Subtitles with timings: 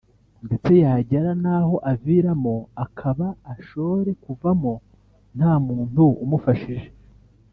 [0.45, 2.55] ndetse yagera n’ aho aviramo
[2.85, 4.73] akaba ashore kuvamo
[5.37, 6.87] nta muntu umufashije”